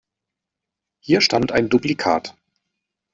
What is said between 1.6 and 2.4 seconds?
Duplikat.